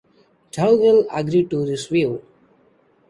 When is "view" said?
1.85-2.23